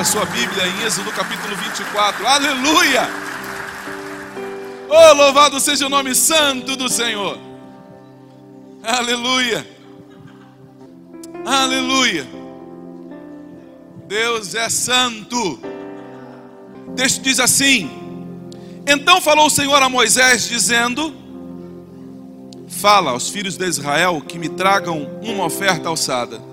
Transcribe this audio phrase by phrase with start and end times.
[0.00, 2.26] Abra sua Bíblia em Êxodo capítulo 24.
[2.26, 3.06] Aleluia!
[4.88, 7.38] Oh, louvado seja o nome santo do Senhor.
[8.82, 9.66] Aleluia!
[11.44, 12.26] Aleluia!
[14.08, 15.60] Deus é santo.
[16.86, 17.90] O texto diz assim:
[18.86, 21.14] Então falou o Senhor a Moisés, dizendo:
[22.68, 26.49] Fala aos filhos de Israel que me tragam uma oferta alçada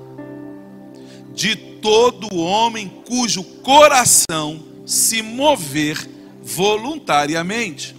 [1.37, 6.09] de todo homem cujo coração se mover
[6.41, 7.95] voluntariamente.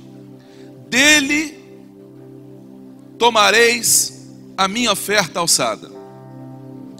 [0.89, 1.57] Dele
[3.17, 5.89] tomareis a minha oferta alçada.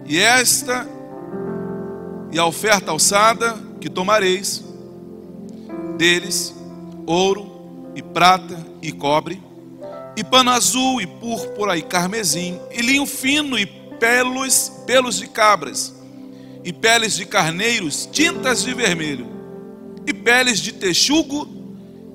[0.07, 0.87] E esta
[2.31, 4.63] e a oferta alçada que tomareis
[5.97, 6.55] deles
[7.05, 9.43] ouro e prata e cobre
[10.15, 15.98] e pano azul e púrpura e carmesim e linho fino e pelos pelos de cabras
[16.63, 19.27] e peles de carneiros tintas de vermelho,
[20.05, 21.47] e peles de texugo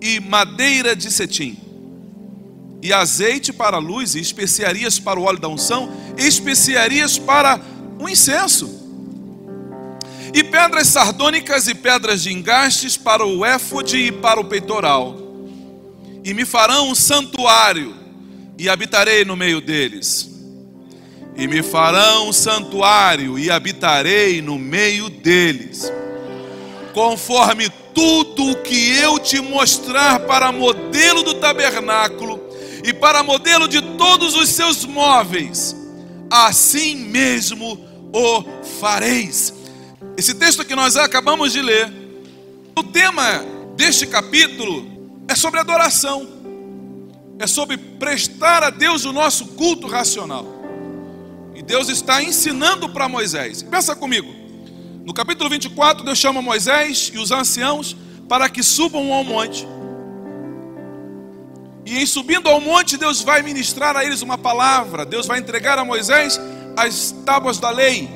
[0.00, 1.58] e madeira de cetim,
[2.82, 7.60] e azeite para a luz, e especiarias para o óleo da unção, e especiarias para
[7.98, 8.82] o incenso,
[10.34, 15.16] e pedras sardônicas e pedras de engastes para o éfode e para o peitoral,
[16.22, 17.94] e me farão um santuário,
[18.58, 20.33] e habitarei no meio deles
[21.36, 25.92] e me farão santuário e habitarei no meio deles,
[26.92, 32.40] conforme tudo o que eu te mostrar para modelo do tabernáculo
[32.84, 35.74] e para modelo de todos os seus móveis,
[36.30, 37.78] assim mesmo
[38.12, 38.44] o
[38.80, 39.52] fareis.
[40.16, 41.92] Esse texto que nós acabamos de ler,
[42.76, 43.44] o tema
[43.76, 44.86] deste capítulo
[45.26, 46.28] é sobre adoração,
[47.38, 50.53] é sobre prestar a Deus o nosso culto racional.
[51.66, 53.62] Deus está ensinando para Moisés.
[53.62, 54.32] Pensa comigo.
[55.04, 57.96] No capítulo 24, Deus chama Moisés e os anciãos
[58.28, 59.66] para que subam ao monte.
[61.86, 65.04] E em subindo ao monte, Deus vai ministrar a eles uma palavra.
[65.04, 66.40] Deus vai entregar a Moisés
[66.76, 68.08] as tábuas da lei.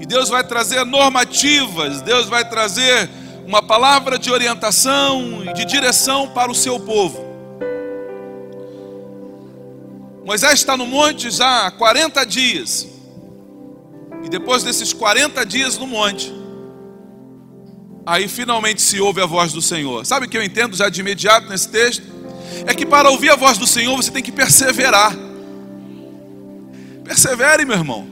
[0.00, 2.00] E Deus vai trazer normativas.
[2.02, 3.08] Deus vai trazer
[3.46, 7.29] uma palavra de orientação e de direção para o seu povo.
[10.30, 12.86] Moisés está no monte já há 40 dias.
[14.22, 16.32] E depois desses 40 dias no monte,
[18.06, 20.06] aí finalmente se ouve a voz do Senhor.
[20.06, 22.04] Sabe o que eu entendo já de imediato nesse texto?
[22.64, 25.16] É que para ouvir a voz do Senhor você tem que perseverar.
[27.02, 28.06] Persevere, meu irmão.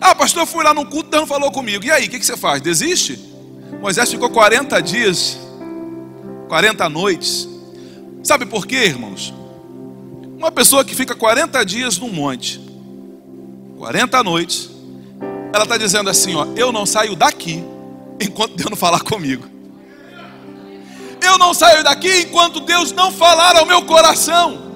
[0.00, 1.84] Ah, pastor, eu fui lá no culto, não falou comigo.
[1.84, 2.62] E aí, o que, que você faz?
[2.62, 3.18] Desiste?
[3.80, 5.36] Moisés ficou 40 dias,
[6.46, 7.48] 40 noites.
[8.22, 9.34] Sabe por quê, irmãos?
[10.44, 12.60] Uma pessoa que fica 40 dias num monte,
[13.78, 14.68] 40 noites,
[15.54, 17.64] ela está dizendo assim: ó, eu não saio daqui
[18.20, 19.48] enquanto Deus não falar comigo.
[21.22, 24.70] Eu não saio daqui enquanto Deus não falar ao meu coração.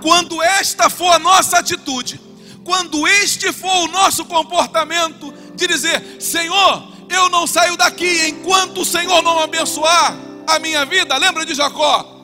[0.00, 2.20] Quando esta for a nossa atitude,
[2.62, 8.84] quando este for o nosso comportamento, de dizer: Senhor, eu não saio daqui enquanto o
[8.84, 10.16] Senhor não abençoar
[10.46, 11.16] a minha vida.
[11.16, 12.19] Lembra de Jacó?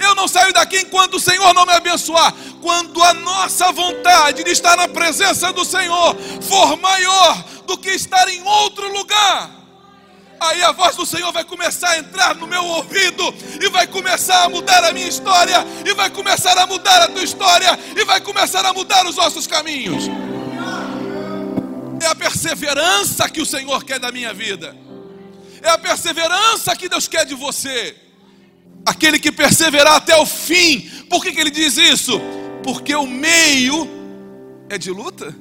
[0.00, 2.32] Eu não saio daqui enquanto o Senhor não me abençoar.
[2.60, 8.28] Quando a nossa vontade de estar na presença do Senhor for maior do que estar
[8.28, 9.50] em outro lugar,
[10.40, 13.22] aí a voz do Senhor vai começar a entrar no meu ouvido
[13.60, 17.22] e vai começar a mudar a minha história, e vai começar a mudar a tua
[17.22, 20.04] história, e vai começar a mudar os nossos caminhos.
[22.02, 24.76] É a perseverança que o Senhor quer da minha vida,
[25.62, 28.03] é a perseverança que Deus quer de você
[28.84, 30.80] aquele que perseverar até o fim.
[31.08, 32.20] Por que, que ele diz isso?
[32.62, 33.88] Porque o meio
[34.68, 35.34] é de luta.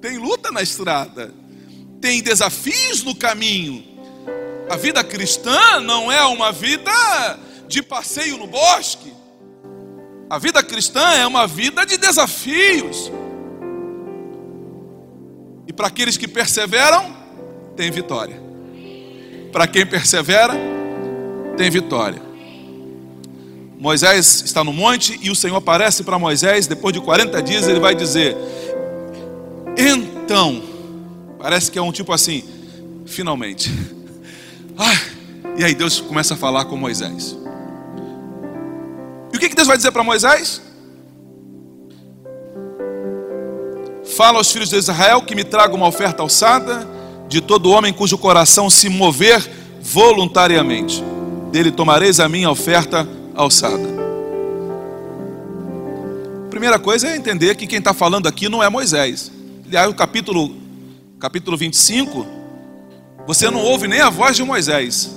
[0.00, 1.34] Tem luta na estrada,
[2.00, 3.84] tem desafios no caminho.
[4.68, 6.90] A vida cristã não é uma vida
[7.68, 9.12] de passeio no bosque.
[10.28, 13.10] A vida cristã é uma vida de desafios.
[15.66, 17.14] E para aqueles que perseveram,
[17.76, 18.40] tem vitória.
[19.52, 20.54] Para quem persevera,
[21.56, 22.20] tem vitória.
[23.78, 26.66] Moisés está no monte e o Senhor aparece para Moisés.
[26.66, 28.36] Depois de 40 dias, ele vai dizer:
[29.76, 30.62] Então,
[31.38, 32.44] parece que é um tipo assim,
[33.06, 33.70] finalmente.
[34.82, 34.98] Ah,
[35.58, 37.36] e aí Deus começa a falar com Moisés.
[39.30, 40.62] E o que, Deus vai dizer para Moisés?
[44.16, 46.88] Fala aos filhos de Israel que me tragam uma oferta alçada
[47.28, 49.46] de todo homem cujo coração se mover
[49.82, 51.04] voluntariamente.
[51.50, 54.00] Dele tomareis a minha oferta alçada.
[56.48, 59.30] Primeira coisa é entender que quem está falando aqui não é Moisés.
[59.66, 60.56] Aliás, o capítulo,
[61.18, 62.40] capítulo 25
[63.26, 65.10] você não ouve nem a voz de Moisés.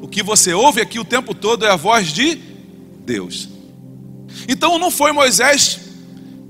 [0.00, 2.36] O que você ouve aqui o tempo todo é a voz de
[3.04, 3.48] Deus.
[4.48, 5.80] Então não foi Moisés,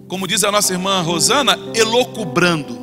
[0.08, 2.78] como diz a nossa irmã Rosana, elocubrando.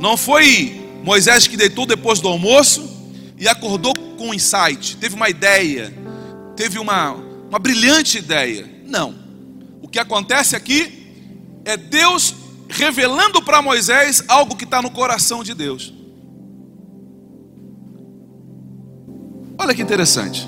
[0.00, 2.88] Não foi Moisés que deitou depois do almoço
[3.38, 5.90] e acordou com um insight, teve uma ideia,
[6.54, 7.12] teve uma,
[7.48, 8.68] uma brilhante ideia.
[8.84, 9.14] Não.
[9.80, 12.34] O que acontece aqui é Deus
[12.68, 15.90] revelando para Moisés algo que está no coração de Deus.
[19.56, 20.46] Olha que interessante.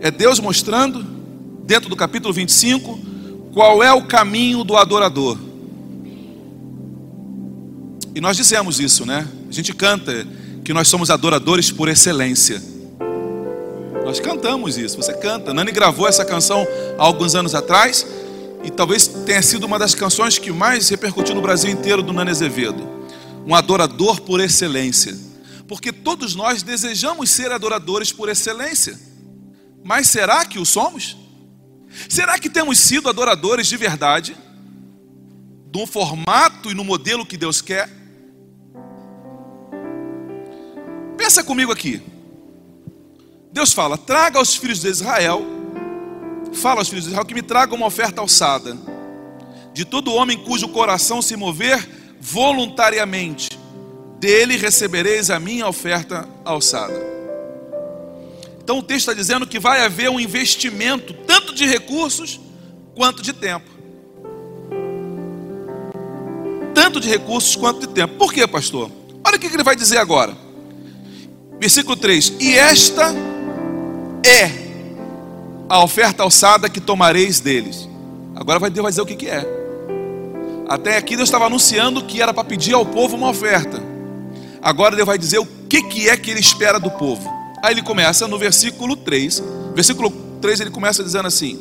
[0.00, 1.04] É Deus mostrando,
[1.64, 2.98] dentro do capítulo 25,
[3.52, 5.38] qual é o caminho do adorador.
[8.16, 9.28] E nós dizemos isso, né?
[9.48, 10.26] A gente canta
[10.68, 12.62] que nós somos adoradores por excelência.
[14.04, 15.54] Nós cantamos isso, você canta.
[15.54, 16.66] Nani gravou essa canção
[16.98, 18.06] há alguns anos atrás
[18.62, 22.30] e talvez tenha sido uma das canções que mais repercutiu no Brasil inteiro do Nani
[22.30, 22.86] Azevedo.
[23.46, 25.16] Um adorador por excelência
[25.66, 29.00] porque todos nós desejamos ser adoradores por excelência.
[29.82, 31.16] Mas será que o somos?
[32.10, 34.36] Será que temos sido adoradores de verdade?
[35.74, 37.97] No formato e no modelo que Deus quer?
[41.18, 42.00] Pensa comigo aqui.
[43.52, 45.44] Deus fala: traga aos filhos de Israel,
[46.54, 48.78] fala aos filhos de Israel que me tragam uma oferta alçada,
[49.74, 51.86] de todo homem cujo coração se mover
[52.20, 53.58] voluntariamente
[54.20, 56.98] dele recebereis a minha oferta alçada.
[58.62, 62.40] Então o texto está dizendo que vai haver um investimento, tanto de recursos
[62.94, 63.68] quanto de tempo.
[66.74, 68.14] Tanto de recursos quanto de tempo.
[68.14, 68.90] Por quê, pastor?
[69.24, 70.47] Olha o que ele vai dizer agora.
[71.60, 73.14] Versículo 3: E esta
[74.24, 74.68] é
[75.68, 77.88] a oferta alçada que tomareis deles.
[78.34, 79.44] Agora vai Deus vai dizer o que, que é.
[80.68, 83.82] Até aqui Deus estava anunciando que era para pedir ao povo uma oferta.
[84.62, 87.28] Agora ele vai dizer o que, que é que ele espera do povo.
[87.62, 89.42] Aí ele começa no versículo 3.
[89.74, 90.10] Versículo
[90.40, 91.58] 3 ele começa dizendo assim: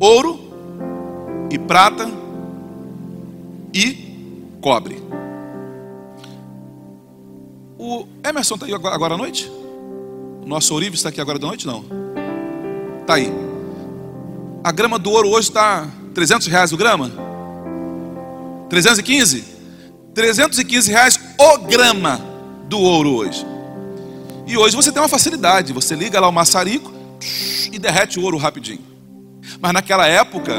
[0.00, 0.40] ouro
[1.50, 2.10] e prata
[3.72, 5.03] e cobre.
[7.86, 9.46] O Emerson está aí agora à noite?
[9.46, 11.66] O nosso Orives está aqui agora da noite?
[11.66, 11.84] Não.
[13.02, 13.30] Está aí.
[14.64, 17.12] A grama do ouro hoje está 300 reais o grama?
[18.70, 19.44] 315?
[20.14, 22.18] 315 reais o grama
[22.70, 23.44] do ouro hoje.
[24.46, 26.90] E hoje você tem uma facilidade, você liga lá o maçarico
[27.70, 28.80] e derrete o ouro rapidinho.
[29.60, 30.58] Mas naquela época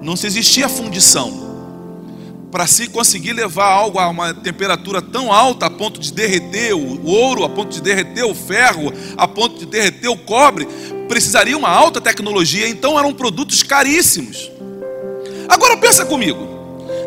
[0.00, 1.45] não se existia fundição.
[2.50, 7.04] Para se conseguir levar algo a uma temperatura tão alta a ponto de derreter o
[7.04, 10.66] ouro, a ponto de derreter o ferro, a ponto de derreter o cobre,
[11.08, 14.50] precisaria uma alta tecnologia, então eram produtos caríssimos.
[15.48, 16.56] Agora pensa comigo.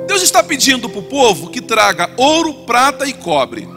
[0.08, 3.68] Deus está pedindo para o povo que traga ouro, prata e cobre.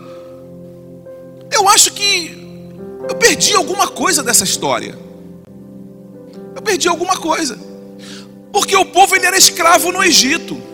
[1.53, 2.43] Eu acho que
[3.09, 4.99] eu perdi alguma coisa dessa história.
[6.55, 7.59] Eu perdi alguma coisa.
[8.53, 10.72] Porque o povo ele era escravo no Egito.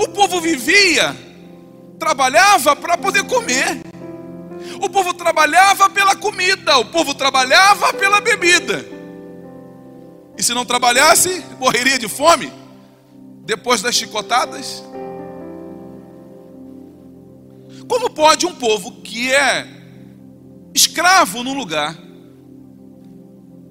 [0.00, 1.14] O povo vivia,
[1.98, 3.82] trabalhava para poder comer.
[4.80, 8.82] O povo trabalhava pela comida, o povo trabalhava pela bebida.
[10.38, 12.50] E se não trabalhasse, morreria de fome
[13.44, 14.82] depois das chicotadas?
[17.86, 19.68] Como pode um povo que é
[20.74, 21.94] escravo num lugar,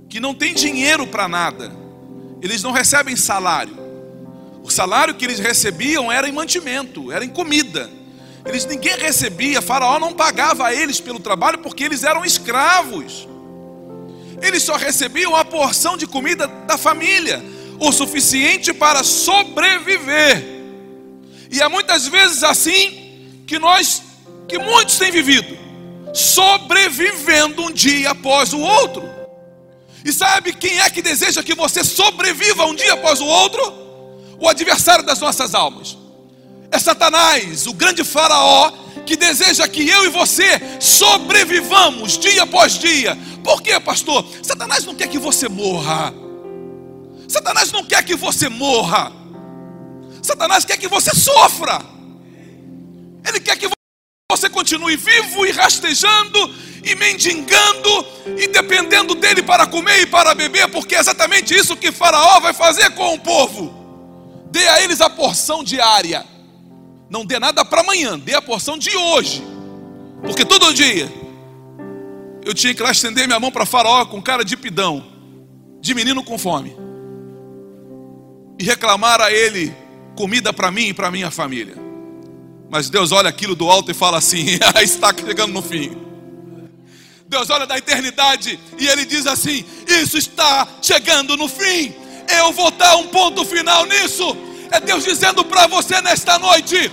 [0.07, 1.71] que não tem dinheiro para nada,
[2.39, 3.88] eles não recebem salário.
[4.69, 7.89] O salário que eles recebiam era em mantimento, era em comida.
[8.45, 13.27] Eles ninguém recebia, Faraó não pagava a eles pelo trabalho porque eles eram escravos.
[14.39, 17.43] Eles só recebiam a porção de comida da família
[17.79, 20.45] o suficiente para sobreviver.
[21.49, 24.03] E é muitas vezes assim que nós,
[24.47, 25.57] que muitos têm vivido,
[26.13, 29.09] sobrevivendo um dia após o outro.
[30.05, 33.88] E sabe quem é que deseja que você sobreviva um dia após o outro?
[34.39, 35.97] O adversário das nossas almas.
[36.71, 38.71] É Satanás, o grande faraó
[39.05, 43.17] que deseja que eu e você sobrevivamos dia após dia.
[43.43, 44.23] Por quê, pastor?
[44.43, 46.13] Satanás não quer que você morra.
[47.27, 49.11] Satanás não quer que você morra.
[50.21, 51.81] Satanás quer que você sofra.
[53.27, 53.67] Ele quer que
[54.31, 56.53] você continue vivo e rastejando
[56.83, 58.05] e mendigando
[58.37, 62.53] e dependendo dele para comer e para beber, porque é exatamente isso que Faraó vai
[62.53, 63.78] fazer com o povo.
[64.69, 66.25] A eles a porção diária.
[67.09, 69.43] Não dê nada para amanhã, dê a porção de hoje.
[70.21, 71.11] Porque todo dia
[72.45, 75.05] eu tinha que lá estender minha mão para Faraó com cara de pidão,
[75.81, 76.75] de menino com fome,
[78.59, 79.73] e reclamar a ele
[80.15, 81.75] comida para mim e para minha família.
[82.69, 85.97] Mas Deus olha aquilo do alto e fala assim: ah, está chegando no fim.
[87.27, 91.93] Deus olha da eternidade e ele diz assim: Isso está chegando no fim.
[92.27, 94.35] Eu vou dar um ponto final nisso.
[94.71, 96.91] É Deus dizendo para você nesta noite: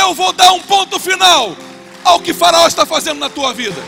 [0.00, 1.56] Eu vou dar um ponto final
[2.02, 3.80] ao que Faraó está fazendo na tua vida.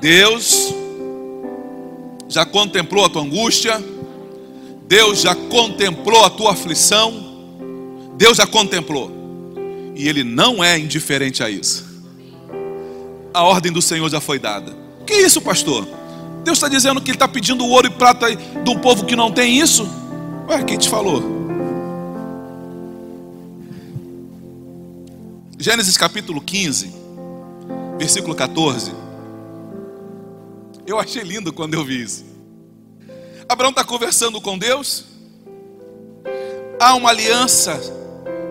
[0.00, 0.74] Deus
[2.28, 3.82] já contemplou a tua angústia,
[4.86, 9.10] Deus já contemplou a tua aflição, Deus já contemplou,
[9.94, 11.84] e Ele não é indiferente a isso.
[13.32, 14.76] A ordem do Senhor já foi dada.
[15.06, 15.88] Que isso, pastor?
[16.44, 19.32] Deus está dizendo que Ele está pedindo ouro e prata de um povo que não
[19.32, 19.88] tem isso?
[20.48, 21.22] Ué, quem te falou?
[25.58, 26.92] Gênesis capítulo 15,
[27.98, 28.92] versículo 14.
[30.86, 32.26] Eu achei lindo quando eu vi isso.
[33.48, 35.06] Abraão está conversando com Deus.
[36.78, 37.80] Há uma aliança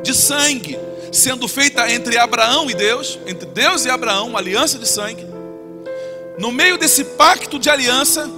[0.01, 0.79] de sangue
[1.11, 5.32] sendo feita entre Abraão e Deus, entre Deus e Abraão, uma aliança de sangue.
[6.37, 8.29] No meio desse pacto de aliança,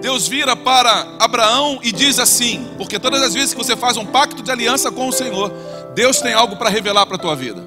[0.00, 4.06] Deus vira para Abraão e diz assim: porque todas as vezes que você faz um
[4.06, 5.52] pacto de aliança com o Senhor,
[5.94, 7.62] Deus tem algo para revelar para a tua vida.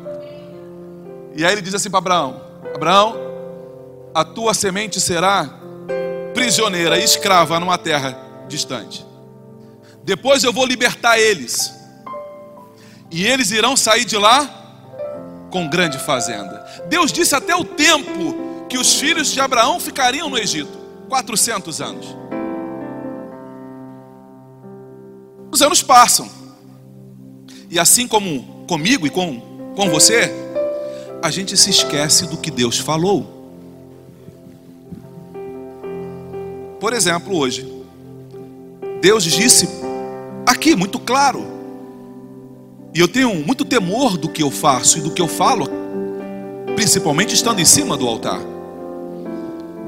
[1.36, 2.42] E aí ele diz assim para Abraão:
[2.74, 3.16] Abraão,
[4.14, 5.50] a tua semente será
[6.34, 9.06] prisioneira escrava numa terra distante.
[10.04, 11.74] Depois eu vou libertar eles.
[13.10, 14.50] E eles irão sair de lá
[15.52, 16.66] com grande fazenda.
[16.90, 18.43] Deus disse até o tempo
[18.74, 20.76] que os filhos de Abraão ficariam no Egito
[21.08, 22.08] 400 anos.
[25.52, 26.28] Os anos passam.
[27.70, 29.40] E assim como comigo e com,
[29.76, 30.32] com você,
[31.22, 33.30] a gente se esquece do que Deus falou.
[36.80, 37.72] Por exemplo, hoje,
[39.00, 39.70] Deus disse
[40.48, 41.46] aqui muito claro,
[42.92, 45.68] e eu tenho muito temor do que eu faço e do que eu falo,
[46.76, 48.53] principalmente estando em cima do altar.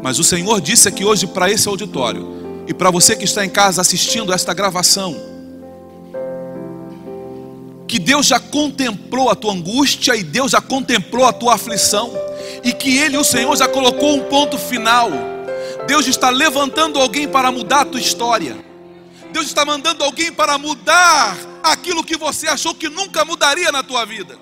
[0.06, 3.50] Mas o Senhor disse aqui hoje para esse auditório e para você que está em
[3.50, 5.20] casa assistindo esta gravação,
[7.88, 12.14] que Deus já contemplou a tua angústia e Deus já contemplou a tua aflição,
[12.64, 15.10] e que Ele, o Senhor, já colocou um ponto final
[15.88, 18.56] Deus está levantando alguém para mudar a tua história.
[19.34, 24.06] Deus está mandando alguém para mudar aquilo que você achou que nunca mudaria na tua
[24.06, 24.38] vida.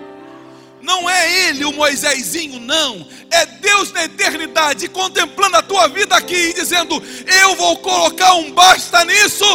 [0.83, 3.07] Não é ele o Moisésinho, não.
[3.31, 8.51] É Deus na eternidade contemplando a tua vida aqui e dizendo: Eu vou colocar um
[8.51, 9.45] basta nisso.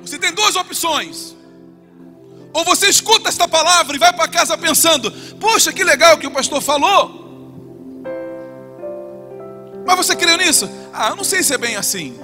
[0.00, 1.34] Você tem duas opções.
[2.52, 5.10] Ou você escuta esta palavra e vai para casa pensando:
[5.40, 7.26] Poxa, que legal que o pastor falou.
[9.84, 10.70] Mas você creu nisso?
[10.92, 12.16] Ah, eu não sei se é bem assim.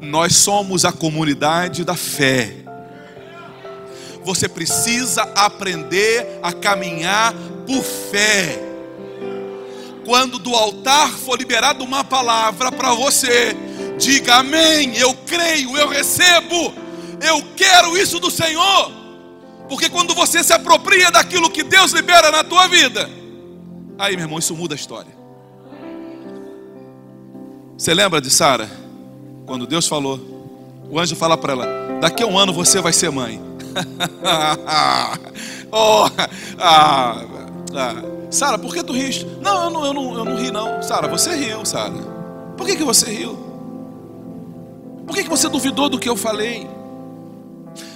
[0.00, 2.54] Nós somos a comunidade da fé.
[4.24, 7.34] Você precisa aprender a caminhar
[7.66, 8.58] por fé.
[10.04, 13.56] Quando do altar for liberada uma palavra para você,
[13.98, 14.96] diga amém.
[14.96, 16.72] Eu creio, eu recebo,
[17.20, 18.92] eu quero isso do Senhor.
[19.68, 23.08] Porque quando você se apropria daquilo que Deus libera na tua vida,
[23.98, 25.12] aí, meu irmão, isso muda a história.
[27.76, 28.87] Você lembra de Sara?
[29.48, 30.20] Quando Deus falou,
[30.90, 31.66] o anjo fala para ela:
[32.02, 33.40] daqui a um ano você vai ser mãe.
[35.72, 36.06] oh,
[36.58, 37.24] ah,
[37.74, 37.94] ah.
[38.30, 39.26] Sara, por que tu riste?
[39.40, 40.82] Não, eu não, eu não, eu não ri, não.
[40.82, 41.94] Sara, você riu, Sara.
[42.58, 43.38] Por que, que você riu?
[45.06, 46.68] Por que, que você duvidou do que eu falei?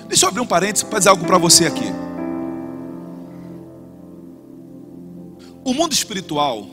[0.08, 1.92] Deixa eu abrir um parênteses para dizer algo para você aqui.
[5.62, 6.66] O mundo espiritual,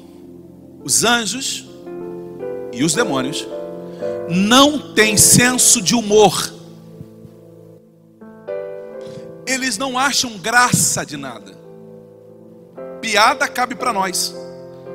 [0.86, 1.68] os anjos
[2.72, 3.46] e os demônios,
[4.30, 6.54] não têm senso de humor.
[9.46, 11.58] Eles não acham graça de nada.
[13.02, 14.36] Piada cabe para nós.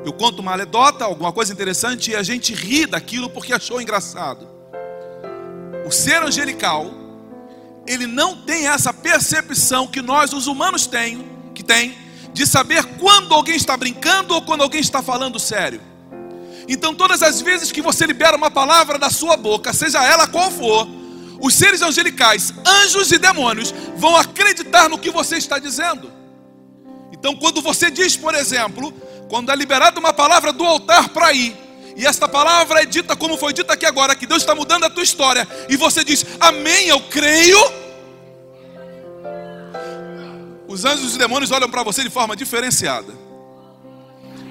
[0.05, 4.47] Eu conto uma anedota, alguma coisa interessante, e a gente ri daquilo porque achou engraçado.
[5.85, 6.89] O ser angelical,
[7.85, 11.97] ele não tem essa percepção que nós, os humanos, tem, que tem,
[12.31, 15.81] de saber quando alguém está brincando ou quando alguém está falando sério.
[16.67, 20.49] Então, todas as vezes que você libera uma palavra da sua boca, seja ela qual
[20.49, 20.87] for,
[21.39, 26.11] os seres angelicais, anjos e demônios, vão acreditar no que você está dizendo.
[27.11, 28.91] Então, quando você diz, por exemplo,
[29.29, 31.55] quando é liberada uma palavra do altar para ir,
[31.95, 34.89] e esta palavra é dita como foi dita aqui agora, que Deus está mudando a
[34.89, 37.57] tua história, e você diz, Amém, eu creio.
[40.67, 43.13] Os anjos e os demônios olham para você de forma diferenciada.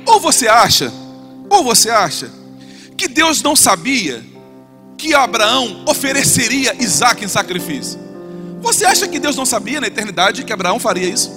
[0.07, 0.93] Ou você acha,
[1.55, 2.31] ou você acha,
[2.97, 4.23] que Deus não sabia
[4.97, 7.99] que Abraão ofereceria Isaac em sacrifício?
[8.61, 11.31] Você acha que Deus não sabia na eternidade que Abraão faria isso?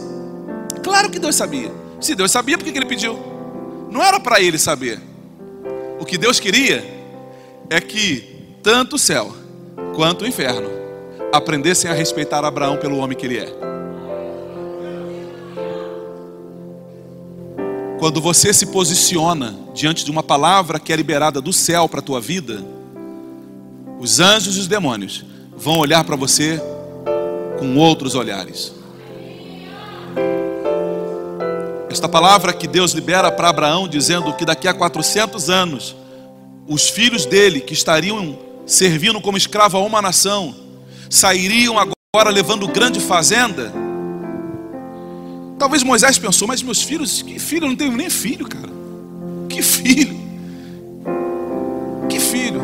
[0.84, 1.72] Claro que Deus sabia.
[2.00, 3.20] Se Deus sabia, por que ele pediu?
[3.92, 5.00] Não era para ele saber.
[6.00, 6.86] O que Deus queria
[7.70, 9.36] é que tanto o céu
[9.96, 10.70] quanto o inferno
[11.34, 13.67] aprendessem a respeitar Abraão pelo homem que ele é.
[18.00, 22.04] Quando você se posiciona diante de uma palavra que é liberada do céu para a
[22.04, 22.64] tua vida,
[24.00, 25.26] os anjos e os demônios
[25.58, 26.62] vão olhar para você
[27.58, 28.72] com outros olhares.
[31.90, 35.96] Esta palavra que Deus libera para Abraão, dizendo que daqui a 400 anos,
[36.68, 38.38] os filhos dele, que estariam
[38.68, 40.54] servindo como escravo a uma nação,
[41.10, 43.87] sairiam agora levando grande fazenda.
[45.58, 47.66] Talvez Moisés pensou, mas meus filhos, que filho?
[47.66, 48.70] Eu não tenho nem filho, cara.
[49.50, 50.18] Que filho?
[52.10, 52.62] Que filho?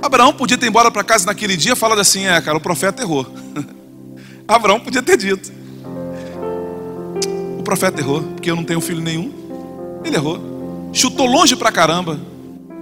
[0.00, 3.02] Abraão podia ter ido embora para casa naquele dia falando assim: é, cara, o profeta
[3.02, 3.26] errou.
[4.46, 5.58] Abraão podia ter dito
[7.68, 9.30] profeta errou, porque eu não tenho filho nenhum.
[10.02, 10.90] Ele errou.
[10.90, 12.18] Chutou longe pra caramba.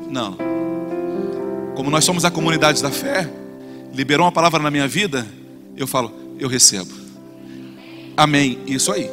[0.09, 0.37] Não.
[1.75, 3.29] Como nós somos a comunidade da fé,
[3.93, 5.27] liberou uma palavra na minha vida,
[5.77, 7.06] eu falo, eu recebo.
[8.17, 8.59] Amém.
[8.67, 9.11] Isso aí.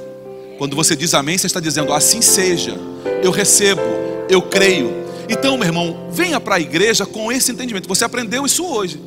[0.57, 2.77] Quando você diz amém, você está dizendo assim seja.
[3.21, 3.81] Eu recebo,
[4.29, 5.03] eu creio.
[5.27, 7.87] Então, meu irmão, venha para a igreja com esse entendimento.
[7.87, 9.01] Você aprendeu isso hoje.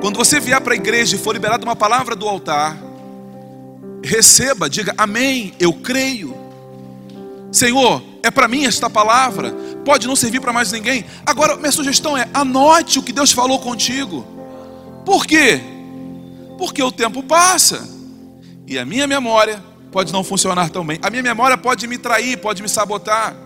[0.00, 2.76] Quando você vier para a igreja e for liberado uma palavra do altar,
[4.02, 6.34] receba, diga amém, eu creio.
[7.50, 9.52] Senhor, é para mim esta palavra,
[9.84, 11.04] pode não servir para mais ninguém.
[11.26, 14.26] Agora, minha sugestão é: anote o que Deus falou contigo.
[15.04, 15.60] Por quê?
[16.58, 18.01] Porque o tempo passa
[18.72, 20.98] e a minha memória pode não funcionar tão bem.
[21.02, 23.36] A minha memória pode me trair, pode me sabotar.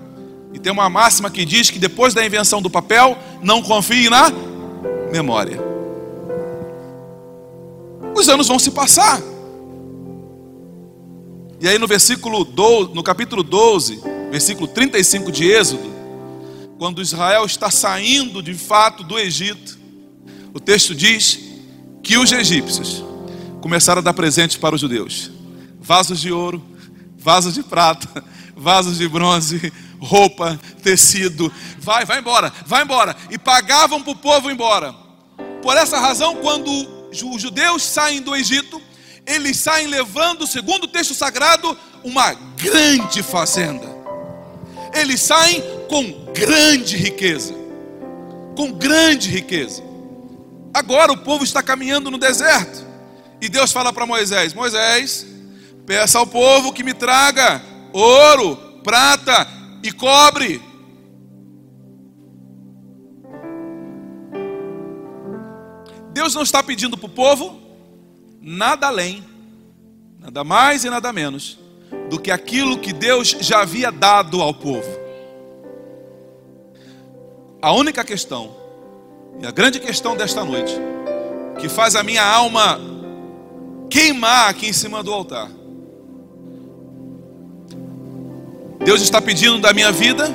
[0.52, 4.32] E tem uma máxima que diz que depois da invenção do papel, não confie na
[5.10, 5.60] memória.
[8.14, 9.20] Os anos vão se passar.
[11.60, 15.90] E aí no versículo 12, no capítulo 12, versículo 35 de Êxodo,
[16.78, 19.76] quando Israel está saindo de fato do Egito,
[20.54, 21.40] o texto diz
[22.00, 23.02] que os egípcios
[23.60, 25.30] começaram a dar presentes para os judeus:
[25.80, 26.62] vasos de ouro,
[27.18, 28.24] vasos de prata,
[28.56, 31.52] vasos de bronze, roupa, tecido.
[31.78, 33.16] Vai, vai embora, vai embora.
[33.30, 34.94] E pagavam para o povo embora.
[35.62, 36.70] Por essa razão, quando
[37.10, 38.80] os judeus saem do Egito,
[39.26, 43.86] eles saem levando, segundo o texto sagrado, uma grande fazenda.
[44.94, 47.52] Eles saem com grande riqueza.
[48.56, 49.82] Com grande riqueza.
[50.72, 52.85] Agora o povo está caminhando no deserto.
[53.40, 55.26] E Deus fala para Moisés: Moisés,
[55.86, 59.46] peça ao povo que me traga ouro, prata
[59.82, 60.62] e cobre.
[66.12, 67.60] Deus não está pedindo para o povo
[68.40, 69.24] nada além,
[70.18, 71.58] nada mais e nada menos
[72.08, 74.88] do que aquilo que Deus já havia dado ao povo.
[77.60, 78.56] A única questão,
[79.40, 80.72] e a grande questão desta noite,
[81.58, 82.95] que faz a minha alma
[83.90, 85.50] queimar aqui em cima do altar.
[88.84, 90.32] Deus está pedindo da minha vida,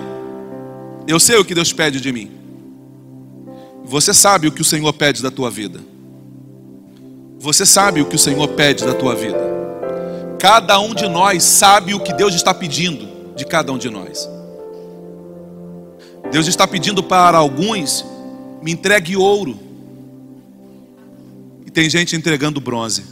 [1.08, 2.32] eu sei o que Deus pede de mim.
[3.86, 5.80] Você sabe o que o Senhor pede da tua vida.
[7.40, 9.40] Você sabe o que o Senhor pede da tua vida.
[10.38, 14.30] Cada um de nós sabe o que Deus está pedindo de cada um de nós.
[16.32, 18.06] Deus está pedindo para alguns,
[18.62, 19.58] me entregue ouro.
[21.66, 23.04] E tem gente entregando bronze.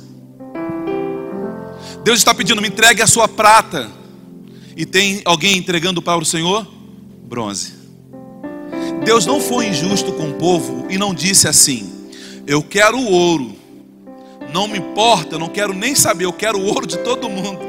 [2.03, 3.89] Deus está pedindo, me entregue a sua prata.
[4.75, 6.65] E tem alguém entregando para o Senhor
[7.29, 7.73] bronze.
[9.03, 12.09] Deus não foi injusto com o povo e não disse assim:
[12.47, 13.55] Eu quero ouro,
[14.53, 17.59] não me importa, não quero nem saber, eu quero ouro de todo mundo.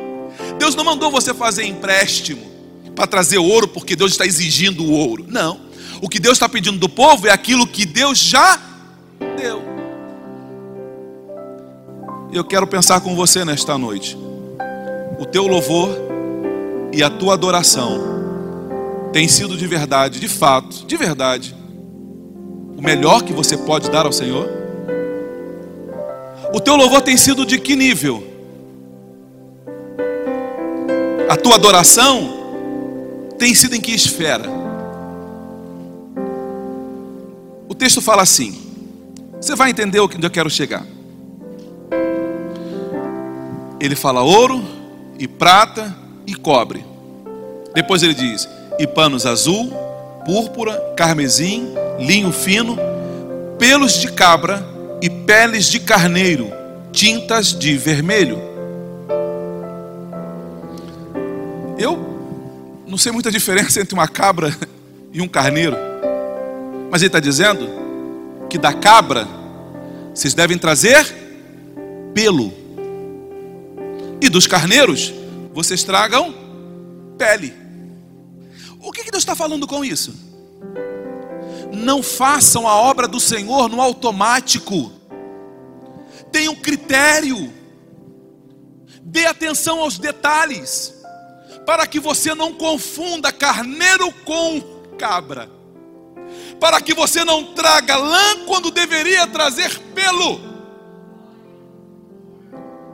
[0.58, 2.42] Deus não mandou você fazer empréstimo
[2.94, 5.26] para trazer ouro porque Deus está exigindo o ouro.
[5.28, 5.60] Não.
[6.02, 8.58] O que Deus está pedindo do povo é aquilo que Deus já
[9.36, 9.69] deu.
[12.32, 14.16] Eu quero pensar com você nesta noite.
[15.18, 15.90] O teu louvor
[16.92, 18.00] e a tua adoração
[19.12, 21.56] tem sido de verdade, de fato, de verdade,
[22.78, 24.48] o melhor que você pode dar ao Senhor?
[26.54, 28.24] O teu louvor tem sido de que nível?
[31.28, 34.48] A tua adoração tem sido em que esfera?
[37.68, 38.56] O texto fala assim,
[39.40, 40.86] você vai entender onde eu quero chegar.
[43.80, 44.62] Ele fala ouro
[45.18, 46.84] e prata e cobre.
[47.74, 49.72] Depois ele diz: e panos azul,
[50.24, 52.78] púrpura, carmesim, linho fino,
[53.58, 54.64] pelos de cabra
[55.02, 56.50] e peles de carneiro,
[56.92, 58.38] tintas de vermelho.
[61.78, 61.98] Eu
[62.86, 64.54] não sei muita diferença entre uma cabra
[65.12, 65.76] e um carneiro,
[66.90, 67.68] mas ele está dizendo
[68.48, 69.26] que da cabra
[70.14, 71.06] vocês devem trazer
[72.12, 72.52] pelo,
[74.20, 75.12] e dos carneiros
[75.52, 76.34] vocês tragam
[77.16, 77.54] pele.
[78.80, 80.14] O que, Deus está falando com isso?
[81.72, 84.90] Não façam a obra do Senhor no automático.
[86.32, 87.52] Tenham critério.
[89.02, 90.94] Dê atenção aos detalhes.
[91.66, 94.60] Para que você não confunda carneiro com
[94.98, 95.50] cabra.
[96.58, 100.49] Para que você não traga lã quando deveria trazer pelo.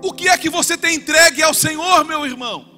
[0.03, 2.77] O que é que você tem entregue ao Senhor, meu irmão?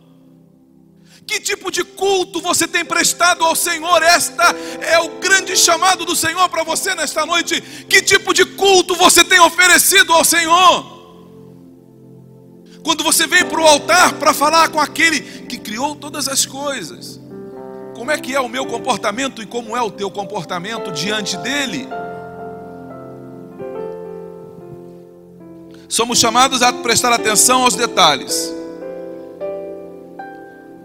[1.26, 4.02] Que tipo de culto você tem prestado ao Senhor?
[4.02, 4.44] Esta
[4.80, 7.60] é o grande chamado do Senhor para você nesta noite.
[7.86, 10.98] Que tipo de culto você tem oferecido ao Senhor?
[12.82, 17.20] Quando você vem para o altar para falar com aquele que criou todas as coisas,
[17.94, 21.86] como é que é o meu comportamento e como é o teu comportamento diante dele?
[25.88, 28.52] Somos chamados a prestar atenção aos detalhes.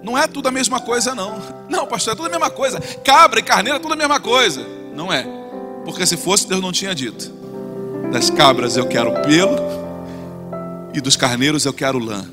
[0.02, 1.42] Não é tudo a mesma coisa, não.
[1.70, 2.80] Não, pastor, é tudo a mesma coisa.
[3.04, 4.66] Cabra e carneiro é tudo a mesma coisa.
[4.96, 5.26] Não é.
[5.84, 7.32] Porque se fosse, Deus não tinha dito.
[8.12, 9.58] Das cabras eu quero pelo,
[10.94, 12.26] e dos carneiros eu quero lã.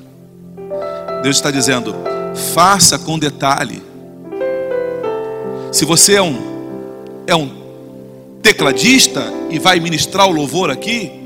[1.23, 1.93] Deus está dizendo:
[2.53, 3.81] faça com detalhe.
[5.71, 6.37] Se você é um,
[7.27, 7.49] é um
[8.41, 11.20] tecladista e vai ministrar o louvor aqui,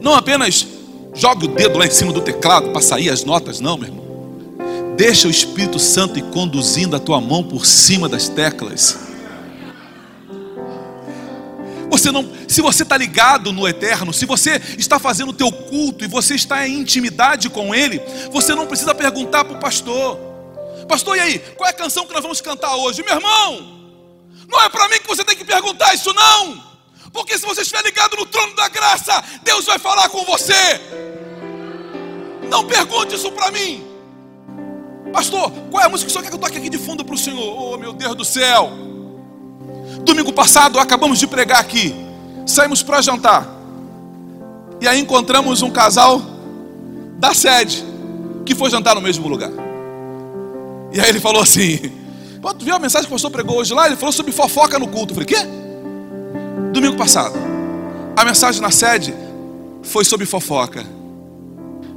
[0.00, 0.66] não apenas
[1.14, 4.08] jogue o dedo lá em cima do teclado para sair as notas, não, meu irmão.
[4.96, 8.98] Deixa o Espírito Santo ir conduzindo a tua mão por cima das teclas.
[11.90, 16.04] Você não, se você está ligado no eterno, se você está fazendo o teu culto
[16.04, 20.18] e você está em intimidade com Ele, você não precisa perguntar para o pastor,
[20.86, 23.02] pastor, e aí, qual é a canção que nós vamos cantar hoje?
[23.02, 23.78] Meu irmão,
[24.48, 26.67] não é para mim que você tem que perguntar isso, não,
[27.12, 30.80] porque se você estiver ligado no trono da graça, Deus vai falar com você.
[32.50, 33.84] Não pergunte isso para mim.
[35.12, 37.04] Pastor, qual é a música que o senhor quer que eu toque aqui de fundo
[37.04, 37.40] para o senhor?
[37.40, 38.70] Oh, meu Deus do céu.
[40.02, 41.94] Domingo passado acabamos de pregar aqui.
[42.46, 43.46] Saímos para jantar.
[44.80, 46.22] E aí encontramos um casal
[47.18, 47.84] da sede
[48.46, 49.50] que foi jantar no mesmo lugar.
[50.92, 51.92] E aí ele falou assim:
[52.40, 53.86] Pô, tu viu a mensagem que o pastor pregou hoje lá?
[53.86, 55.12] Ele falou sobre fofoca no culto.
[55.12, 55.67] Eu falei: Quê?
[56.72, 57.38] Domingo passado.
[58.16, 59.14] A mensagem na sede
[59.82, 60.84] foi sobre fofoca.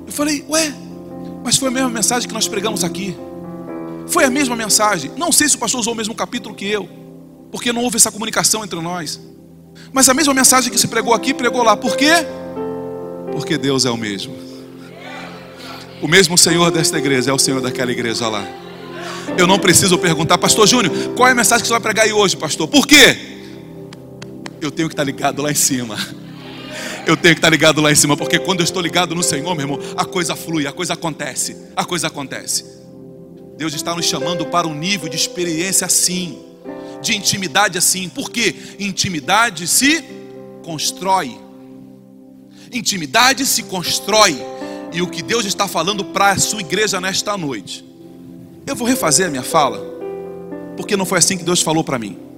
[0.05, 0.73] Eu falei: Ué,
[1.43, 3.15] mas foi a mesma mensagem que nós pregamos aqui.
[4.07, 5.11] Foi a mesma mensagem.
[5.17, 6.87] Não sei se o pastor usou o mesmo capítulo que eu,
[7.51, 9.19] porque não houve essa comunicação entre nós.
[9.93, 11.75] Mas a mesma mensagem que se pregou aqui, pregou lá.
[11.75, 12.11] Por quê?
[13.31, 14.35] Porque Deus é o mesmo.
[16.01, 18.45] O mesmo Senhor desta igreja é o Senhor daquela igreja lá.
[19.37, 22.13] Eu não preciso perguntar, Pastor Júnior, qual é a mensagem que você vai pregar aí
[22.13, 22.67] hoje, pastor?
[22.67, 23.20] Por quê?
[24.71, 25.97] Eu tenho que estar ligado lá em cima.
[27.05, 29.53] Eu tenho que estar ligado lá em cima, porque quando eu estou ligado no Senhor,
[29.53, 32.63] meu irmão, a coisa flui, a coisa acontece, a coisa acontece.
[33.57, 36.39] Deus está nos chamando para um nível de experiência assim,
[37.01, 40.01] de intimidade assim, porque intimidade se
[40.63, 41.37] constrói,
[42.71, 44.37] intimidade se constrói,
[44.93, 47.83] e o que Deus está falando para a sua igreja nesta noite,
[48.65, 49.83] eu vou refazer a minha fala,
[50.77, 52.30] porque não foi assim que Deus falou para mim.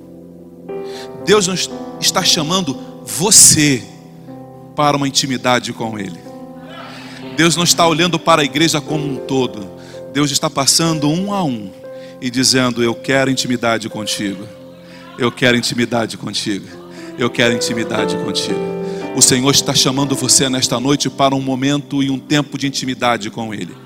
[1.26, 3.84] Deus nos está chamando você
[4.76, 6.20] para uma intimidade com Ele.
[7.36, 9.68] Deus não está olhando para a igreja como um todo.
[10.12, 11.72] Deus está passando um a um
[12.22, 14.48] e dizendo: Eu quero intimidade contigo.
[15.18, 16.68] Eu quero intimidade contigo.
[17.18, 18.74] Eu quero intimidade contigo.
[19.16, 23.30] O Senhor está chamando você nesta noite para um momento e um tempo de intimidade
[23.30, 23.83] com Ele.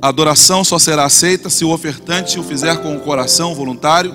[0.00, 4.14] A adoração só será aceita se o ofertante o fizer com o coração voluntário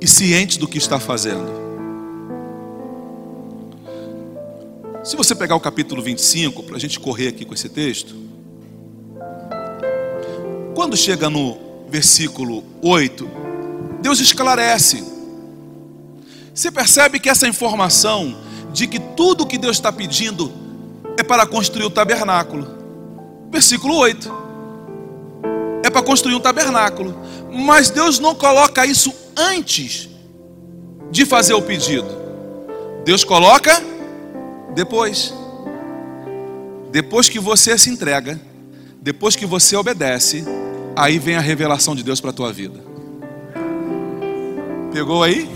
[0.00, 1.66] e ciente do que está fazendo.
[5.04, 8.16] Se você pegar o capítulo 25, para a gente correr aqui com esse texto,
[10.74, 13.28] quando chega no versículo 8,
[14.00, 15.04] Deus esclarece.
[16.52, 18.36] Você percebe que essa informação
[18.72, 20.52] de que tudo que Deus está pedindo
[21.18, 22.66] é para construir o tabernáculo.
[23.50, 24.45] Versículo 8.
[25.86, 27.16] É para construir um tabernáculo.
[27.52, 30.08] Mas Deus não coloca isso antes
[31.12, 32.08] de fazer o pedido.
[33.04, 33.80] Deus coloca
[34.74, 35.32] depois.
[36.90, 38.40] Depois que você se entrega,
[39.00, 40.44] depois que você obedece,
[40.96, 42.80] aí vem a revelação de Deus para a tua vida.
[44.92, 45.48] Pegou aí?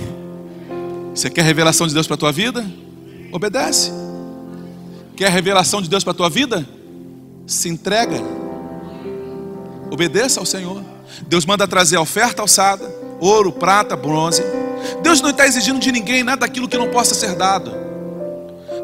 [1.12, 2.64] Você quer revelação de Deus para a tua vida?
[3.32, 3.90] Obedece.
[5.16, 6.64] Quer revelação de Deus para a tua vida?
[7.48, 8.39] Se entrega.
[9.90, 10.82] Obedeça ao Senhor.
[11.22, 14.42] Deus manda trazer oferta alçada, ouro, prata, bronze.
[15.02, 17.72] Deus não está exigindo de ninguém nada daquilo que não possa ser dado.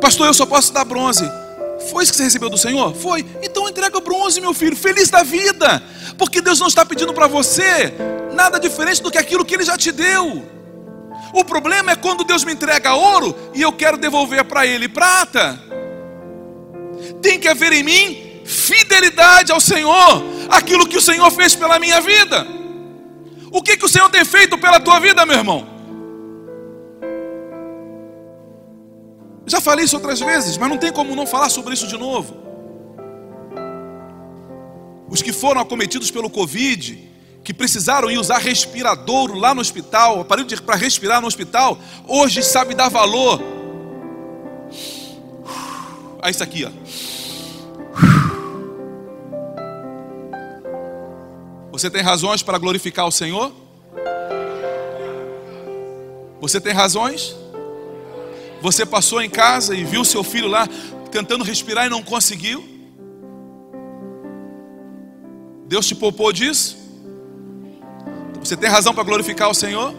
[0.01, 1.25] Pastor, eu só posso dar bronze.
[1.91, 2.95] Foi isso que você recebeu do Senhor?
[2.95, 3.25] Foi.
[3.43, 4.77] Então entrega o bronze, meu filho.
[4.77, 5.83] Feliz da vida.
[6.19, 7.93] Porque Deus não está pedindo para você
[8.35, 10.45] nada diferente do que aquilo que Ele já te deu.
[11.33, 15.59] O problema é quando Deus me entrega ouro e eu quero devolver para Ele prata.
[17.21, 22.01] Tem que haver em mim fidelidade ao Senhor, aquilo que o Senhor fez pela minha
[22.01, 22.47] vida.
[23.51, 25.67] O que, que o Senhor tem feito pela tua vida, meu irmão?
[29.47, 32.37] Já falei isso outras vezes, mas não tem como não falar sobre isso de novo.
[35.09, 36.99] Os que foram acometidos pelo Covid,
[37.45, 41.79] que precisaram ir usar respiradouro lá no hospital, aparelho para respirar no hospital,
[42.09, 43.41] hoje sabe dar valor.
[46.21, 47.16] A isso aqui, ó.
[51.77, 53.53] Você tem razões para glorificar o Senhor?
[56.41, 57.37] Você tem razões?
[58.63, 60.67] Você passou em casa e viu seu filho lá
[61.11, 62.67] tentando respirar e não conseguiu?
[65.67, 66.79] Deus te poupou disso?
[68.41, 69.95] Você tem razão para glorificar o Senhor?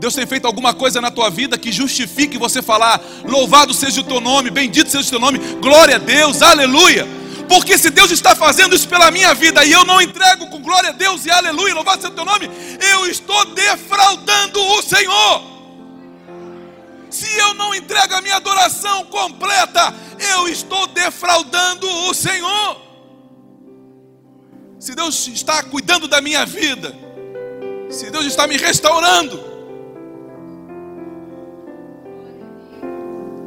[0.00, 4.04] Deus tem feito alguma coisa na tua vida que justifique você falar: Louvado seja o
[4.04, 7.15] teu nome, bendito seja o teu nome, glória a Deus, aleluia.
[7.48, 10.90] Porque se Deus está fazendo isso pela minha vida e eu não entrego com glória
[10.90, 12.50] a Deus e aleluia, louvado seja o teu nome,
[12.92, 15.56] eu estou defraudando o Senhor.
[17.10, 19.94] Se eu não entrego a minha adoração completa,
[20.34, 22.80] eu estou defraudando o Senhor.
[24.78, 26.94] Se Deus está cuidando da minha vida,
[27.90, 29.40] se Deus está me restaurando,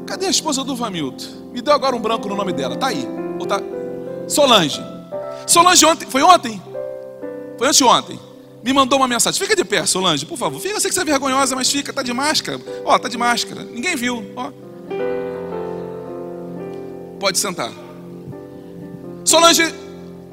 [0.08, 1.52] cadê a esposa do Vamilton?
[1.52, 3.06] Me deu agora um branco no nome dela, tá aí.
[3.48, 3.79] Tá...
[4.30, 4.82] Solange.
[5.46, 6.62] Solange ontem, foi ontem?
[7.58, 8.30] Foi anteontem
[8.64, 9.40] me mandou uma mensagem.
[9.40, 10.60] Fica de pé, Solange, por favor.
[10.60, 12.60] Fica, eu sei que você é vergonhosa, mas fica, tá de máscara.
[12.86, 13.64] Ó, tá de máscara.
[13.64, 14.52] Ninguém viu, ó.
[17.20, 17.72] Pode sentar.
[19.26, 19.74] Solange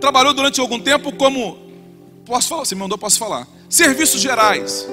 [0.00, 1.58] trabalhou durante algum tempo como
[2.24, 3.46] posso falar, você me mandou, posso falar.
[3.68, 4.86] Serviços gerais.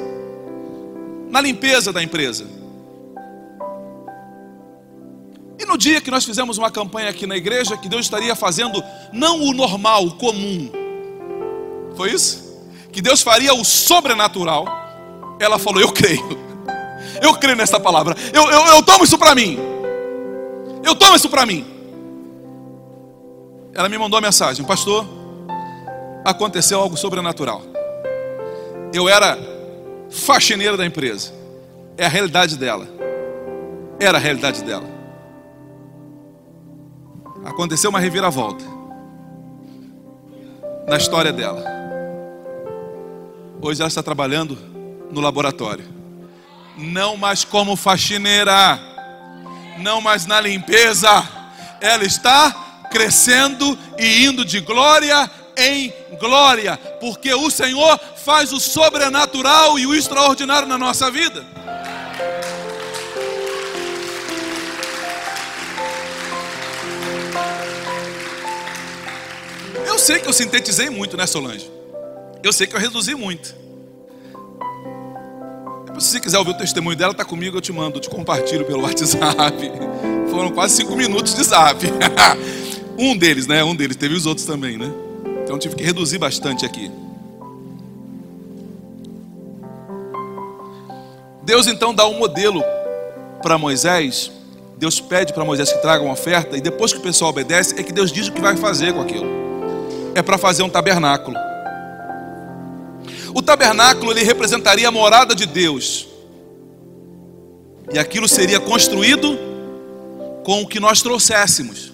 [1.29, 2.45] Na limpeza da empresa.
[5.63, 8.83] E no dia que nós fizemos uma campanha aqui na igreja, que Deus estaria fazendo
[9.11, 10.69] não o normal, o comum.
[11.95, 12.43] Foi isso?
[12.93, 14.67] que Deus faria o sobrenatural,
[15.39, 16.23] ela falou: Eu creio,
[17.21, 19.57] eu creio nessa palavra, eu, eu, eu tomo isso para mim,
[20.85, 21.65] eu tomo isso para mim.
[23.73, 25.05] Ela me mandou a mensagem: Pastor,
[26.23, 27.63] aconteceu algo sobrenatural.
[28.93, 29.37] Eu era
[30.09, 31.33] faxineira da empresa,
[31.97, 32.87] é a realidade dela,
[33.99, 34.92] era a realidade dela.
[37.45, 38.63] Aconteceu uma reviravolta
[40.87, 41.63] na história dela.
[43.61, 44.57] Hoje ela está trabalhando
[45.11, 45.85] no laboratório.
[46.77, 48.79] Não mais como faxineira,
[49.77, 51.09] não mais na limpeza.
[51.79, 52.51] Ela está
[52.91, 59.93] crescendo e indo de glória em glória, porque o Senhor faz o sobrenatural e o
[59.93, 61.45] extraordinário na nossa vida.
[69.93, 71.69] Eu sei que eu sintetizei muito, né, Solange?
[72.41, 73.55] Eu sei que eu reduzi muito.
[75.99, 78.65] Se você quiser ouvir o testemunho dela, está comigo, eu te mando, eu te compartilho
[78.65, 79.71] pelo WhatsApp.
[80.31, 81.79] Foram quase cinco minutos de zap.
[82.97, 83.63] um deles, né?
[83.63, 84.91] Um deles, teve os outros também, né?
[85.43, 86.89] Então tive que reduzir bastante aqui.
[91.43, 92.63] Deus então dá um modelo
[93.43, 94.31] para Moisés.
[94.75, 97.83] Deus pede para Moisés que traga uma oferta, e depois que o pessoal obedece, é
[97.83, 99.52] que Deus diz o que vai fazer com aquilo.
[100.15, 101.37] É para fazer um tabernáculo.
[103.33, 106.07] O tabernáculo ele representaria a morada de Deus.
[107.91, 109.37] E aquilo seria construído
[110.43, 111.91] com o que nós trouxéssemos.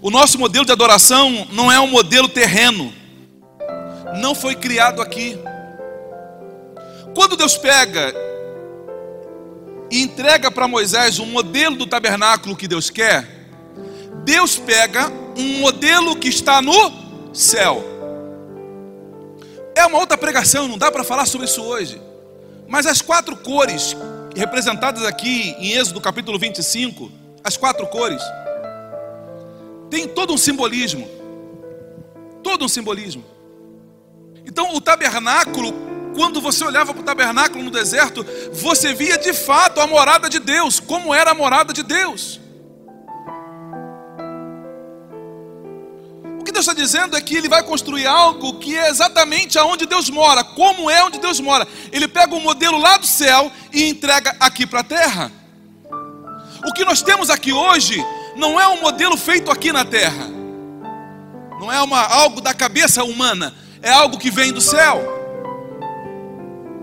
[0.00, 2.92] O nosso modelo de adoração não é um modelo terreno.
[4.20, 5.38] Não foi criado aqui.
[7.14, 8.14] Quando Deus pega
[9.90, 13.28] e entrega para Moisés um modelo do tabernáculo que Deus quer,
[14.24, 16.92] Deus pega um modelo que está no
[17.32, 17.82] céu.
[19.74, 22.00] É uma outra pregação, não dá para falar sobre isso hoje.
[22.68, 23.96] Mas as quatro cores
[24.34, 27.10] representadas aqui em Êxodo capítulo 25,
[27.44, 28.22] as quatro cores,
[29.90, 31.08] tem todo um simbolismo.
[32.42, 33.24] Todo um simbolismo.
[34.44, 35.72] Então, o tabernáculo,
[36.14, 40.38] quando você olhava para o tabernáculo no deserto, você via de fato a morada de
[40.38, 42.40] Deus, como era a morada de Deus.
[46.52, 50.10] Que Deus está dizendo é que Ele vai construir algo que é exatamente aonde Deus
[50.10, 51.66] mora, como é onde Deus mora.
[51.90, 55.32] Ele pega um modelo lá do céu e entrega aqui para a terra.
[56.66, 58.04] O que nós temos aqui hoje
[58.36, 60.28] não é um modelo feito aqui na terra.
[61.58, 65.02] Não é uma, algo da cabeça humana, é algo que vem do céu.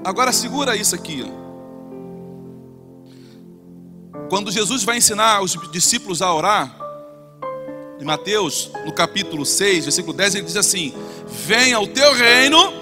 [0.03, 1.23] Agora segura isso aqui.
[1.23, 1.39] Ó.
[4.29, 6.78] Quando Jesus vai ensinar os discípulos a orar,
[7.99, 10.93] em Mateus, no capítulo 6, versículo 10, ele diz assim:
[11.27, 12.73] Venha o teu reino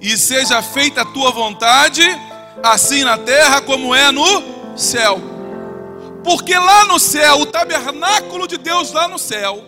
[0.00, 2.02] e seja feita a tua vontade,
[2.62, 5.20] assim na terra como é no céu.
[6.24, 9.62] Porque lá no céu, o tabernáculo de Deus lá no céu,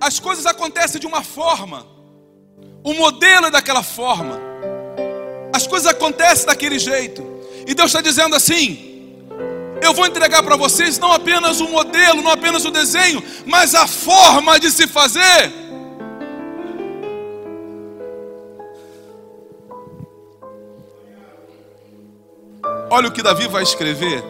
[0.00, 1.86] as coisas acontecem de uma forma,
[2.82, 4.40] o modelo é daquela forma,
[5.52, 7.22] as coisas acontecem daquele jeito,
[7.66, 8.91] e Deus está dizendo assim:
[9.82, 13.86] eu vou entregar para vocês não apenas o modelo, não apenas o desenho, mas a
[13.86, 15.52] forma de se fazer.
[22.88, 24.22] Olha o que Davi vai escrever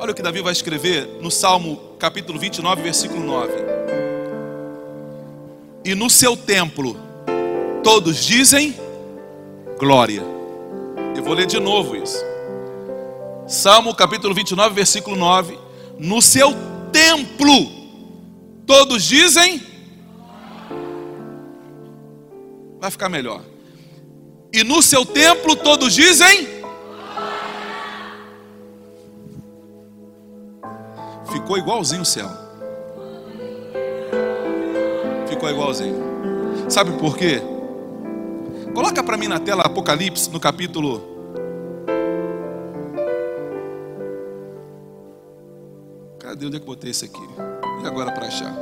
[0.00, 3.52] Olha o que Davi vai escrever no Salmo capítulo 29, versículo 9.
[5.84, 6.96] E no seu templo
[7.82, 8.76] todos dizem
[9.76, 10.22] glória.
[11.16, 12.24] Eu vou ler de novo isso.
[13.48, 15.58] Salmo capítulo 29, versículo 9.
[15.98, 16.52] No seu
[16.92, 17.78] templo
[18.66, 19.62] todos dizem
[22.78, 23.40] Vai ficar melhor.
[24.52, 26.46] E no seu templo todos dizem
[31.32, 32.28] Ficou igualzinho o céu.
[35.26, 35.96] Ficou igualzinho.
[36.68, 37.40] Sabe por quê?
[38.74, 41.17] Coloca para mim na tela Apocalipse no capítulo
[46.38, 47.20] Cadê onde é que botei esse aqui?
[47.82, 48.54] E agora para achar?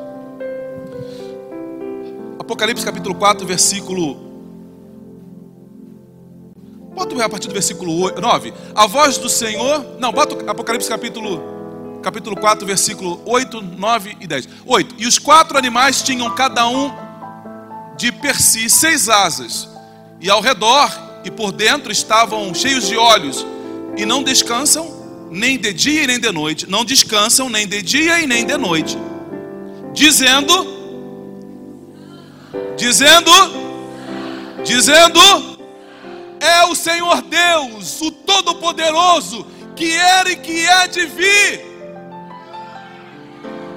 [2.38, 4.16] Apocalipse capítulo 4, versículo
[6.94, 8.54] Bota a partir do versículo 8, 9.
[8.74, 9.98] A voz do Senhor.
[9.98, 14.48] Não, bota Apocalipse capítulo capítulo 4, versículo 8, 9 e 10.
[14.64, 14.94] 8.
[14.96, 16.90] E os quatro animais tinham cada um
[17.98, 19.68] de per si seis asas,
[20.18, 20.90] e ao redor
[21.26, 23.44] e por dentro estavam cheios de olhos,
[23.98, 24.95] e não descansam
[25.30, 28.56] nem de dia e nem de noite, não descansam nem de dia e nem de
[28.56, 28.96] noite,
[29.92, 30.52] dizendo,
[32.76, 33.30] dizendo,
[34.64, 35.20] dizendo,
[36.40, 41.66] é o Senhor Deus, o Todo-Poderoso, que era e que é de vir.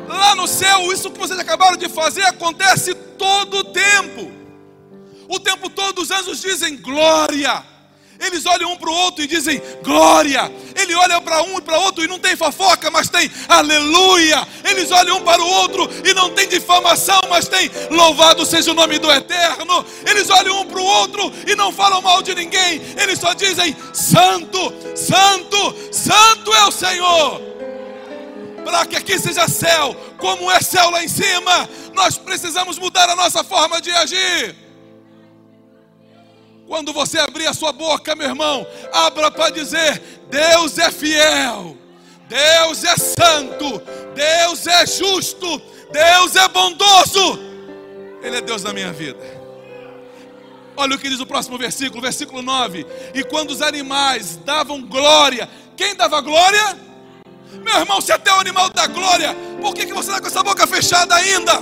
[0.08, 4.32] Lá no céu, isso que vocês acabaram de fazer acontece todo o tempo.
[5.28, 7.64] O tempo todo os anjos dizem glória.
[8.20, 10.52] Eles olham um para o outro e dizem glória.
[10.76, 14.46] Ele olha para um e para outro e não tem fofoca, mas tem aleluia.
[14.64, 18.74] Eles olham um para o outro e não tem difamação, mas tem louvado seja o
[18.74, 19.86] nome do eterno.
[20.06, 22.82] Eles olham um para o outro e não falam mal de ninguém.
[22.98, 27.50] Eles só dizem santo, santo, santo é o Senhor
[28.64, 33.16] para que aqui seja céu, como é céu lá em cima, nós precisamos mudar a
[33.16, 34.69] nossa forma de agir.
[36.70, 41.76] Quando você abrir a sua boca, meu irmão, abra para dizer: Deus é fiel,
[42.28, 43.82] Deus é santo,
[44.14, 45.60] Deus é justo,
[45.92, 47.40] Deus é bondoso,
[48.22, 49.18] Ele é Deus da minha vida.
[50.78, 55.50] Olha o que diz o próximo versículo, versículo 9: E quando os animais davam glória,
[55.76, 56.78] quem dava glória?
[57.66, 60.44] Meu irmão, se até o animal dá glória, por que, que você está com essa
[60.44, 61.54] boca fechada ainda?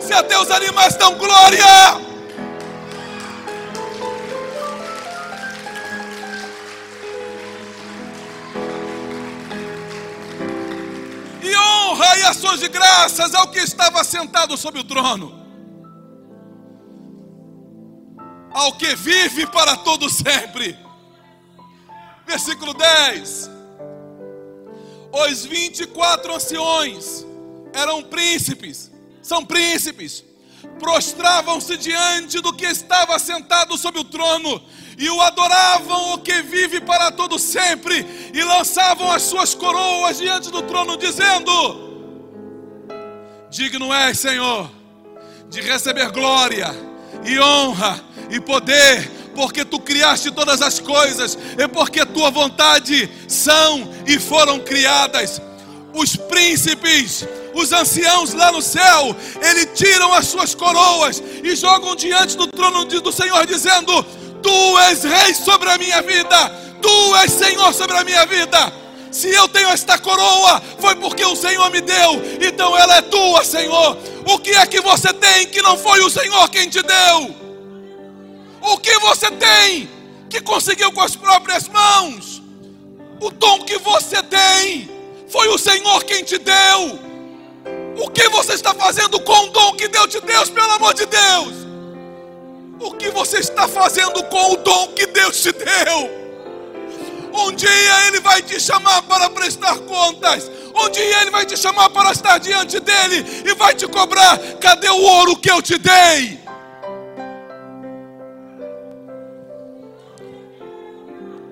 [0.00, 2.09] Se até os animais dão glória.
[11.42, 15.40] E honra e ações de graças ao que estava sentado sobre o trono,
[18.52, 20.78] ao que vive para todo sempre.
[22.26, 23.50] Versículo 10:
[25.12, 27.26] Os 24 anciões
[27.72, 28.90] eram príncipes,
[29.22, 30.24] são príncipes,
[30.78, 34.62] prostravam-se diante do que estava sentado sobre o trono
[35.00, 40.50] e o adoravam, o que vive para todo sempre, e lançavam as suas coroas diante
[40.50, 41.50] do trono, dizendo:
[43.48, 44.70] Digno és, Senhor,
[45.48, 46.68] de receber glória
[47.24, 47.98] e honra
[48.28, 54.60] e poder, porque tu criaste todas as coisas e porque tua vontade são e foram
[54.60, 55.40] criadas.
[55.94, 62.36] Os príncipes, os anciãos lá no céu, eles tiram as suas coroas e jogam diante
[62.36, 66.48] do trono do Senhor, dizendo: Tu és rei sobre a minha vida,
[66.80, 68.72] tu és Senhor sobre a minha vida.
[69.10, 73.44] Se eu tenho esta coroa, foi porque o Senhor me deu, então ela é tua,
[73.44, 73.98] Senhor.
[74.26, 77.34] O que é que você tem que não foi o Senhor quem te deu?
[78.62, 79.90] O que você tem
[80.28, 82.40] que conseguiu com as próprias mãos?
[83.20, 84.88] O dom que você tem
[85.28, 86.98] foi o Senhor quem te deu.
[87.98, 91.06] O que você está fazendo com o dom que Deus te deu, pelo amor de
[91.06, 91.59] Deus?
[92.80, 96.20] O que você está fazendo com o dom que Deus te deu?
[97.32, 100.50] Um dia Ele vai te chamar para prestar contas.
[100.74, 104.88] Um dia Ele vai te chamar para estar diante dEle e vai te cobrar: cadê
[104.88, 106.40] o ouro que eu te dei?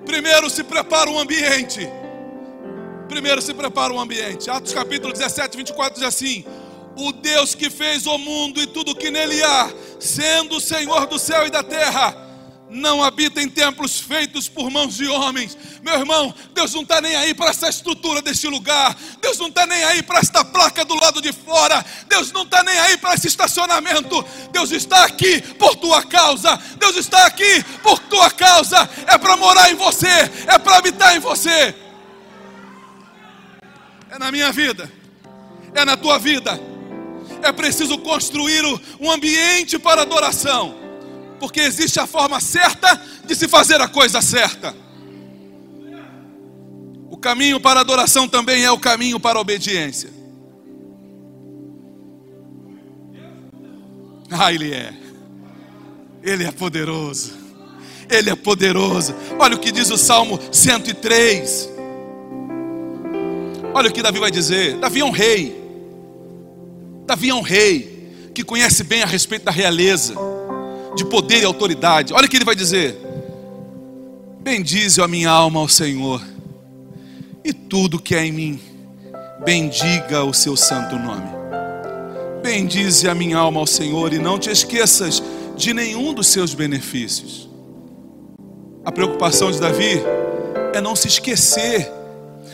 [0.03, 1.87] Primeiro se prepara um ambiente.
[3.07, 4.49] Primeiro se prepara um ambiente.
[4.49, 6.43] Atos capítulo 17, 24 diz assim:
[6.99, 9.71] O Deus que fez o mundo e tudo que nele há,
[10.01, 12.13] sendo o Senhor do céu e da terra,
[12.69, 15.57] não habita em templos feitos por mãos de homens.
[15.81, 18.97] Meu irmão, Deus não está nem aí para essa estrutura deste lugar.
[19.21, 21.85] Deus não está nem aí para esta placa do lado de fora.
[22.09, 24.21] Deus não está nem aí para esse estacionamento.
[24.51, 26.57] Deus está aqui por tua causa.
[26.77, 28.89] Deus está aqui por tua causa.
[29.07, 30.29] É para morar em você.
[30.47, 31.73] É para habitar em você.
[34.11, 34.91] É na minha vida.
[35.73, 36.59] É na tua vida.
[37.41, 38.63] É preciso construir
[38.99, 40.89] um ambiente para adoração
[41.39, 44.75] porque existe a forma certa de se fazer a coisa certa.
[47.09, 50.11] O caminho para adoração também é o caminho para a obediência.
[54.29, 54.93] Ah, Ele é.
[56.21, 57.33] Ele é poderoso.
[58.09, 59.15] Ele é poderoso.
[59.39, 61.69] Olha o que diz o Salmo 103.
[63.73, 64.77] Olha o que Davi vai dizer.
[64.77, 65.58] Davi é um rei.
[67.09, 70.13] Davi é um rei que conhece bem a respeito da realeza
[70.95, 72.13] de poder e autoridade.
[72.13, 72.95] Olha o que ele vai dizer:
[74.41, 76.21] Bendize a minha alma ao Senhor,
[77.43, 78.59] e tudo que é em mim,
[79.43, 81.27] bendiga o seu santo nome.
[82.43, 85.23] Bendize a minha alma ao Senhor, e não te esqueças
[85.57, 87.49] de nenhum dos seus benefícios.
[88.85, 89.99] A preocupação de Davi
[90.75, 91.91] é não se esquecer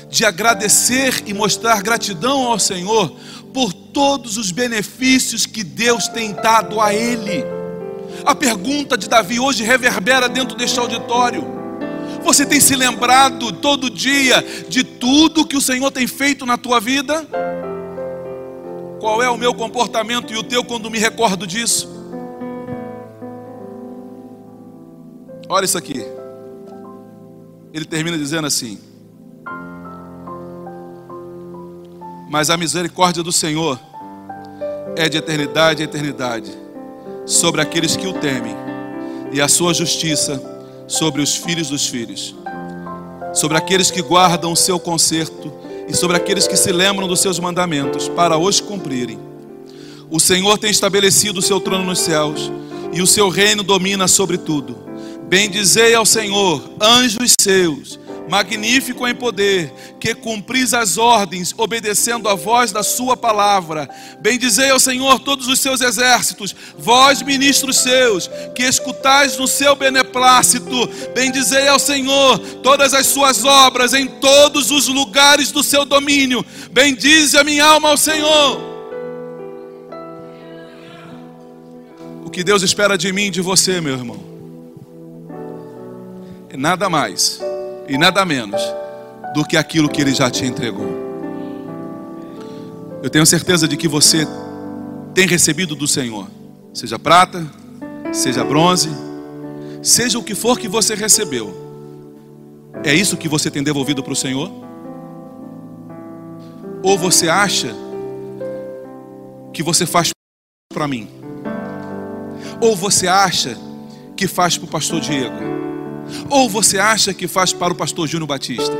[0.09, 3.13] de agradecer e mostrar gratidão ao Senhor
[3.53, 7.45] por todos os benefícios que Deus tem dado a ele.
[8.25, 11.45] A pergunta de Davi hoje reverbera dentro deste auditório.
[12.21, 16.81] Você tem se lembrado todo dia de tudo que o Senhor tem feito na tua
[16.81, 17.25] vida?
[18.99, 21.87] Qual é o meu comportamento e o teu quando me recordo disso?
[25.47, 26.05] Olha isso aqui.
[27.73, 28.77] Ele termina dizendo assim:
[32.29, 33.79] Mas a misericórdia do Senhor
[34.95, 36.51] é de eternidade a eternidade
[37.25, 38.55] sobre aqueles que o temem,
[39.31, 40.41] e a sua justiça
[40.87, 42.35] sobre os filhos dos filhos,
[43.33, 45.51] sobre aqueles que guardam o seu conserto
[45.87, 49.19] e sobre aqueles que se lembram dos seus mandamentos para os cumprirem.
[50.09, 52.51] O Senhor tem estabelecido o seu trono nos céus
[52.93, 54.77] e o seu reino domina sobre tudo.
[55.27, 57.99] Bendizei ao Senhor, anjos seus
[58.29, 63.89] magnífico em poder, que cumpris as ordens, obedecendo a voz da Sua palavra.
[64.19, 70.89] Bendizei ao Senhor todos os seus exércitos, vós, ministros seus, que escutais no seu beneplácito.
[71.13, 76.43] Bendizei ao Senhor todas as suas obras em todos os lugares do seu domínio.
[76.71, 78.75] Bendize a minha alma ao Senhor.
[82.25, 84.23] O que Deus espera de mim e de você, meu irmão,
[86.49, 87.39] é nada mais
[87.87, 88.61] e nada menos
[89.33, 91.05] do que aquilo que Ele já te entregou.
[93.03, 94.27] Eu tenho certeza de que você
[95.13, 96.27] tem recebido do Senhor,
[96.73, 97.45] seja prata,
[98.11, 98.89] seja bronze,
[99.81, 101.65] seja o que for que você recebeu.
[102.83, 104.51] É isso que você tem devolvido para o Senhor?
[106.83, 107.75] Ou você acha
[109.53, 110.09] que você faz
[110.73, 111.09] para mim?
[112.61, 113.57] Ou você acha
[114.15, 115.64] que faz para o pastor Diego?
[116.29, 118.73] Ou você acha que faz para o pastor Júnior Batista?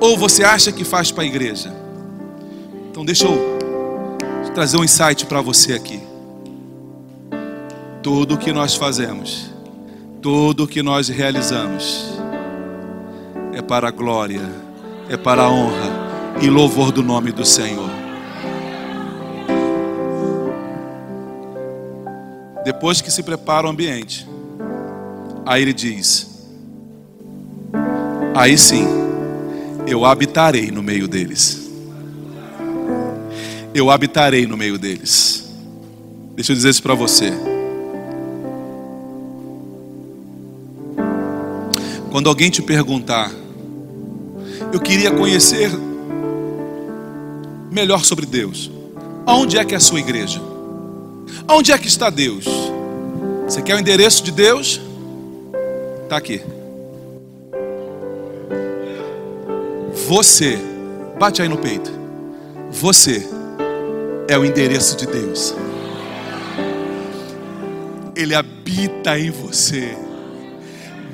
[0.00, 1.74] Ou você acha que faz para a igreja?
[2.90, 3.54] Então deixa eu
[4.54, 6.00] trazer um insight para você aqui.
[8.02, 9.50] Tudo o que nós fazemos,
[10.22, 12.14] tudo o que nós realizamos,
[13.52, 14.42] é para a glória,
[15.08, 17.90] é para a honra e louvor do nome do Senhor.
[22.64, 24.26] Depois que se prepara o ambiente,
[25.44, 26.33] aí ele diz:
[28.34, 28.84] Aí sim,
[29.86, 31.70] eu habitarei no meio deles.
[33.72, 35.48] Eu habitarei no meio deles.
[36.34, 37.32] Deixa eu dizer isso para você.
[42.10, 43.30] Quando alguém te perguntar,
[44.72, 45.70] eu queria conhecer
[47.70, 48.70] melhor sobre Deus.
[49.26, 50.40] Aonde é que é a sua igreja?
[51.46, 52.44] Aonde é que está Deus?
[53.48, 54.80] Você quer o endereço de Deus?
[56.04, 56.40] Está aqui.
[60.06, 60.58] Você,
[61.18, 61.90] bate aí no peito.
[62.70, 63.26] Você
[64.28, 65.54] é o endereço de Deus.
[68.14, 69.96] Ele habita em você.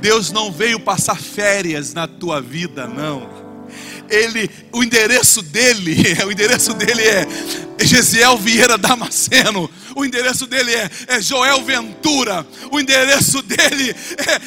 [0.00, 3.39] Deus não veio passar férias na tua vida, não
[4.10, 5.96] ele, o endereço dele,
[6.26, 7.26] o endereço dele é
[7.84, 13.90] Gesiel Vieira Damasceno, o endereço dele é, é Joel Ventura, o endereço dele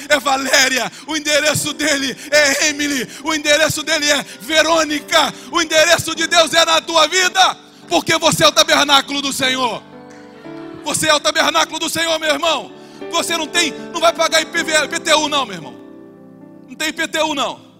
[0.10, 6.14] é, é, Valéria, o endereço dele é Emily, o endereço dele é Verônica, o endereço
[6.14, 7.58] de Deus é na tua vida,
[7.88, 9.82] porque você é o tabernáculo do Senhor.
[10.84, 12.74] Você é o tabernáculo do Senhor, meu irmão.
[13.10, 15.76] Você não tem, não vai pagar IPTU não, meu irmão.
[16.68, 17.73] Não tem IPTU não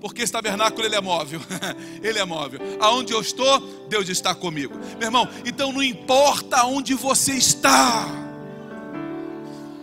[0.00, 1.40] porque esse tabernáculo ele é móvel.
[2.02, 2.60] ele é móvel.
[2.80, 4.74] Aonde eu estou, Deus está comigo.
[4.98, 8.06] Meu irmão, então não importa onde você está.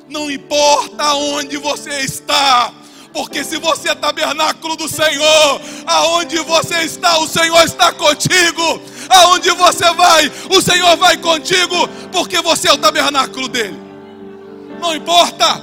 [0.08, 2.72] Não importa onde você está.
[3.12, 8.82] Porque se você é tabernáculo do Senhor, aonde você está, o Senhor está contigo.
[9.10, 13.78] Aonde você vai, o Senhor vai contigo, porque você é o tabernáculo dele.
[14.80, 15.62] Não importa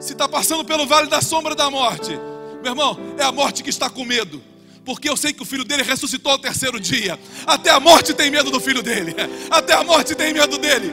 [0.00, 2.18] se está passando pelo vale da sombra da morte
[2.66, 4.42] meu irmão, é a morte que está com medo.
[4.84, 7.18] Porque eu sei que o filho dele ressuscitou ao terceiro dia.
[7.46, 9.14] Até a morte tem medo do filho dele.
[9.50, 10.92] Até a morte tem medo dele.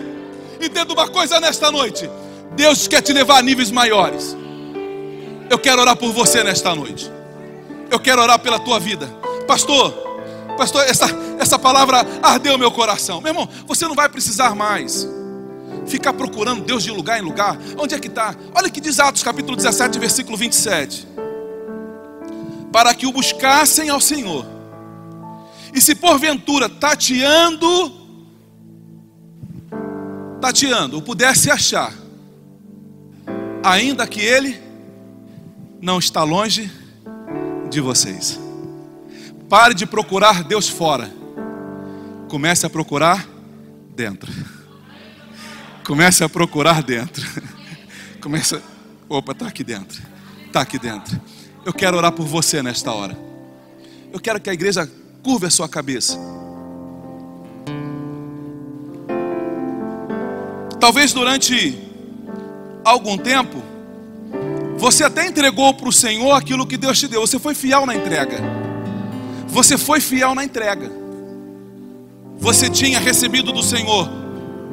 [0.62, 2.10] Entenda uma coisa nesta noite.
[2.56, 4.36] Deus quer te levar a níveis maiores.
[5.50, 7.12] Eu quero orar por você nesta noite.
[7.90, 9.08] Eu quero orar pela tua vida.
[9.48, 9.92] Pastor,
[10.58, 11.08] pastor, essa,
[11.40, 13.20] essa palavra ardeu meu coração.
[13.20, 15.08] Meu irmão, você não vai precisar mais
[15.88, 17.58] ficar procurando Deus de lugar em lugar.
[17.78, 18.36] Onde é que está?
[18.54, 21.13] Olha que diz Atos capítulo 17, versículo 27
[22.74, 24.48] para que o buscassem ao Senhor.
[25.72, 27.92] E se porventura tateando,
[30.42, 31.94] tateando, o pudesse achar,
[33.64, 34.60] ainda que ele
[35.80, 36.70] não está longe
[37.70, 38.40] de vocês.
[39.48, 41.14] Pare de procurar Deus fora.
[42.28, 43.28] Comece a procurar
[43.96, 44.32] dentro.
[45.86, 47.24] Comece a procurar dentro.
[48.20, 48.60] Comece.
[49.08, 50.02] Opa, está aqui dentro.
[50.48, 51.22] Está aqui dentro.
[51.66, 53.18] Eu quero orar por você nesta hora.
[54.12, 54.90] Eu quero que a igreja
[55.24, 56.20] curva a sua cabeça.
[60.80, 61.80] Talvez durante
[62.84, 63.64] algum tempo,
[64.78, 67.22] você até entregou para o Senhor aquilo que Deus te deu.
[67.22, 68.42] Você foi fiel na entrega.
[69.48, 70.92] Você foi fiel na entrega.
[72.38, 74.10] Você tinha recebido do Senhor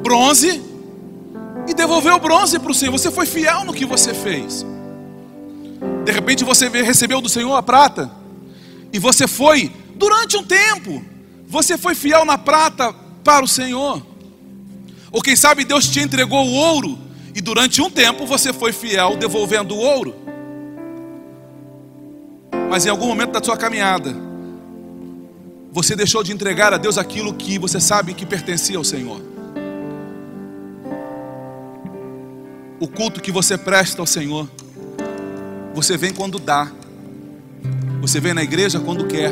[0.03, 0.61] bronze
[1.67, 2.91] e devolveu bronze para o Senhor.
[2.91, 4.65] Você foi fiel no que você fez.
[6.03, 8.11] De repente você recebeu do Senhor a prata.
[8.91, 11.03] E você foi, durante um tempo,
[11.47, 12.93] você foi fiel na prata
[13.23, 14.01] para o Senhor.
[15.11, 16.97] Ou quem sabe Deus te entregou o ouro.
[17.35, 20.15] E durante um tempo você foi fiel devolvendo o ouro.
[22.69, 24.15] Mas em algum momento da sua caminhada,
[25.71, 29.21] você deixou de entregar a Deus aquilo que você sabe que pertencia ao Senhor.
[32.79, 34.49] O culto que você presta ao Senhor
[35.73, 36.71] você vem quando dá.
[38.01, 39.31] Você vem na igreja quando quer.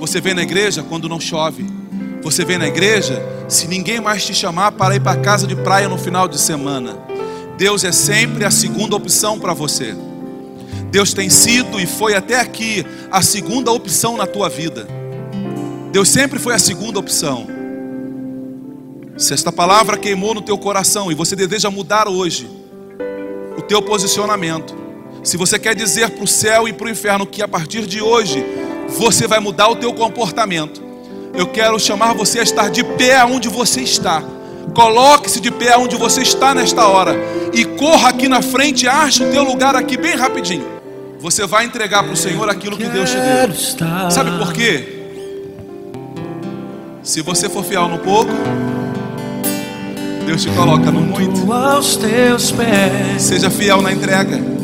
[0.00, 1.64] Você vem na igreja quando não chove.
[2.22, 5.88] Você vem na igreja se ninguém mais te chamar para ir para casa de praia
[5.88, 6.96] no final de semana.
[7.58, 9.94] Deus é sempre a segunda opção para você.
[10.90, 14.86] Deus tem sido e foi até aqui a segunda opção na tua vida.
[15.92, 17.46] Deus sempre foi a segunda opção.
[19.16, 22.48] Se esta palavra queimou no teu coração e você deseja mudar hoje
[23.58, 24.74] o teu posicionamento,
[25.22, 28.00] se você quer dizer para o céu e para o inferno que a partir de
[28.00, 28.44] hoje
[28.88, 30.82] você vai mudar o teu comportamento,
[31.34, 34.22] eu quero chamar você a estar de pé onde você está.
[34.74, 37.16] Coloque-se de pé onde você está nesta hora
[37.52, 40.66] e corra aqui na frente, ache o teu lugar aqui bem rapidinho.
[41.20, 43.54] Você vai entregar para o Senhor aquilo que Deus te deu.
[44.10, 44.96] Sabe por quê?
[47.02, 48.30] Se você for fiel no pouco,
[50.26, 51.46] Deus te coloca no muito.
[53.18, 54.59] Seja fiel na entrega.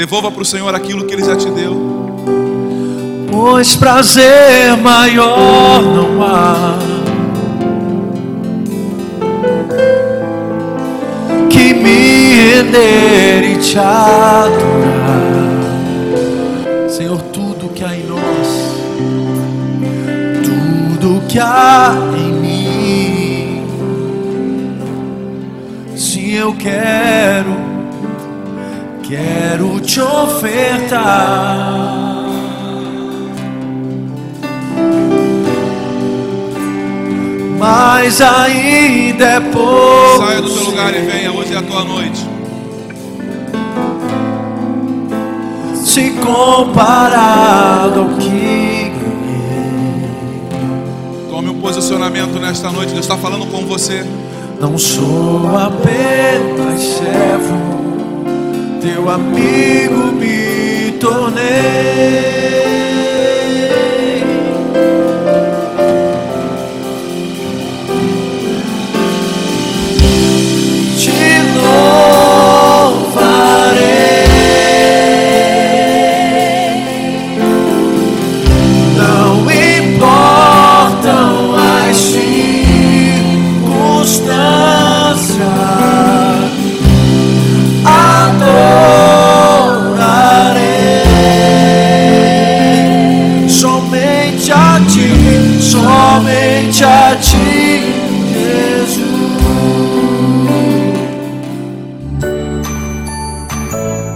[0.00, 2.24] Devolva para o Senhor aquilo que Ele já te deu.
[3.30, 6.78] Pois prazer maior não há
[11.50, 15.20] que me render e te adorar,
[16.88, 17.20] Senhor.
[17.30, 18.48] Tudo que há em nós,
[20.42, 23.66] tudo que há em mim,
[25.94, 27.59] sim, eu quero,
[29.10, 31.50] quero te ofertar.
[37.58, 40.16] mas ainda é pouco.
[40.24, 42.26] Saia do teu lugar e venha, hoje é a tua noite.
[45.84, 48.90] Se comparado ao que
[51.40, 52.92] Tome um posicionamento nesta noite.
[52.92, 54.04] Deus está falando com você.
[54.60, 57.79] não sou apenas servo,
[58.80, 62.79] teu amigo me tornei.
[96.80, 97.82] Somente a ti,
[98.32, 99.00] Jesus.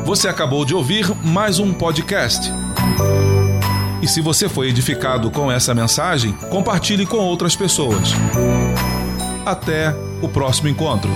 [0.05, 2.51] Você acabou de ouvir mais um podcast.
[4.01, 8.13] E se você foi edificado com essa mensagem, compartilhe com outras pessoas.
[9.45, 11.11] Até o próximo encontro.